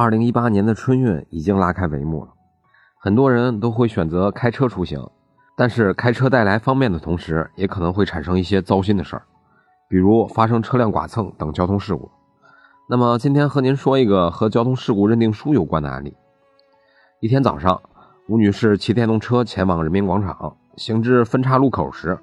[0.00, 2.30] 二零一八年的春运已经拉开帷幕了，
[3.00, 5.04] 很多人都会选择开车出行，
[5.56, 9.22] 但是开车带来方便的同时，也可能会产生一些糟心的事儿，
[9.88, 12.08] 比如发生车辆剐蹭等交通事故。
[12.88, 16.16] 那么今天和您说一个和交通事故认定书有关的案例。
[17.18, 17.82] 一天早上，
[18.28, 22.16] 吴女士骑电动车前往人民广场，行至分岔路口时，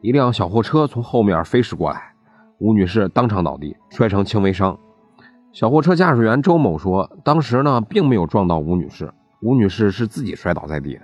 [0.00, 2.14] 一辆小货车从后面飞驶过来，
[2.56, 4.78] 吴女士当场倒地，摔成轻微伤。
[5.58, 9.12] 小货车驾驶员周某说：“当时呢，并没有撞到吴女士，
[9.42, 11.00] 吴女士是自己摔倒在地的。”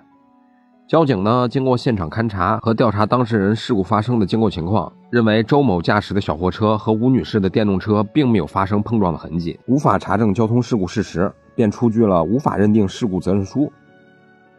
[0.87, 13.73] 交警呢，经过现场勘查和调查当事人事故发生的经过情况，认为周某驾驶的小货车和吴女士的电动车并没有发生碰撞的痕迹，无法查证交通事故事实，便出具了无法认定事故责任书。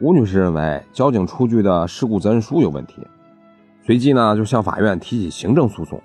[0.02, 3.02] 吴女士认为交警出具的事故责任书有问题，
[3.86, 5.98] 随即呢，就向法院提起行政诉讼。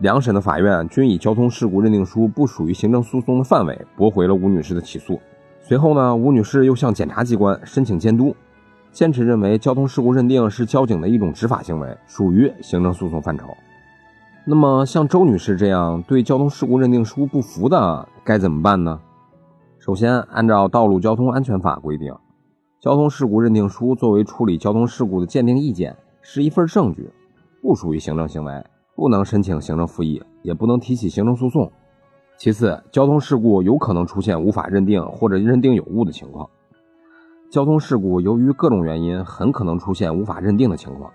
[0.00, 5.20] 两审的法院均以交通事故认定书不属于行政诉讼的范围，驳回了吴女士的起诉。
[5.60, 8.34] 随后呢，吴女士又向检察机关申请监督，
[8.92, 13.46] 坚持认为交通事故认定是交警的一种执法行为，属于行政诉讼范畴。
[14.46, 18.98] 那么，像周女士这样对交通事故认定书不服的，该怎么办呢？
[19.78, 22.14] 首先，按照《道路交通安全法》规定，
[22.80, 27.10] 交通事故认定书作为处理交通事故的鉴定意见，是一份证据，
[27.60, 28.64] 不属于行政行为。
[29.00, 31.72] 不能申请行政复议，也不能提起行政诉讼。
[32.36, 36.46] 其次，交通事故有可能出现无法认定或者认定有误的情况。
[37.50, 41.10] 交通事故由于各种原因，很可能出现无法认定的情况。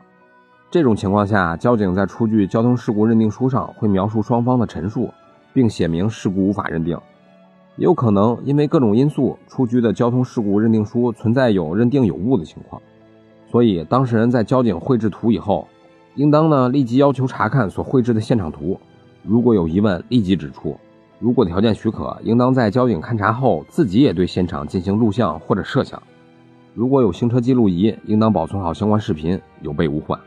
[0.72, 5.11] 这种情况下，交警在出具交通事故认定书上会描述双方的陈述，
[5.53, 6.97] 并写明事故无法认定。
[7.78, 12.81] 也有可能因为各种因素，出具的交通事故认定书存在有认定有误的情况。
[13.45, 15.67] 所以，当事人在交警绘制图以后。
[16.16, 18.80] 应当呢立即要求查看所绘制的现场图，
[19.24, 20.76] 如果有疑问立即指出。
[21.18, 26.02] 如果条件许可，应当在交警勘查后自己也对现场进行录像或者摄像。
[26.74, 30.20] 如果有行车记录仪，应当保存好相关视频，有备无患。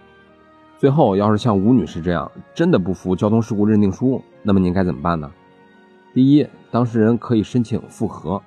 [0.78, 5.30] 最后，要是像吴女士这样真的不服交通事故认定书，那么您该怎么办呢？
[6.14, 8.40] 第一，当事人可以申请复核。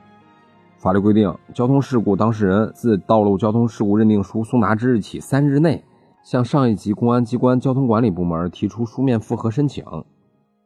[0.78, 5.84] 法律规定，交通事故当事人自道路交通事故认定书送达之日起三日内。
[6.24, 9.84] 向上一级公安机关交通管理部门提出书面复核申请，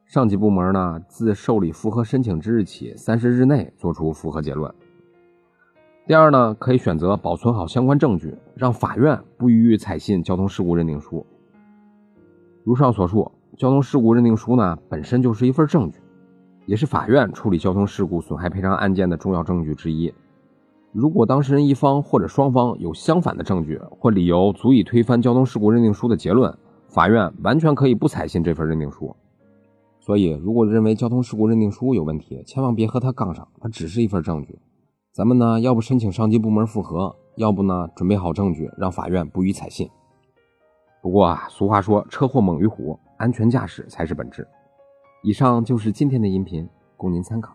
[0.05, 4.73] 上级部门呢自受理复核申请之日起三十日内作出复核结论。
[6.05, 11.25] 第二呢，可以选择保存好相关证据，让法院不予采信交通事故认定书。
[12.63, 15.99] 如上所述，交通事故认定书呢本身就是一份证据，
[16.65, 20.13] 也是法院处理交通事故损害赔偿案件的重要证据之一。
[20.95, 26.57] 如果当事人一方或者双方有相反的证据或理由足以推翻交通事故认定书的结论，
[26.87, 29.13] 法院完全可以不采信这份认定书。
[29.99, 34.57] 所以，如果认为交通事故认定书有问题，千万别和他杠上，它只是一份证据。
[35.11, 39.89] 咱们呢，要不申请上级部门复核，要不呢，准备好证据，让法院不予采信。
[41.01, 44.47] 不过啊，俗话说，车祸猛于虎，安全驾驶才是本质。
[45.23, 47.53] 以上就是今天的音频，供您参考。